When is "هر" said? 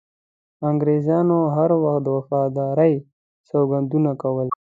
1.55-1.69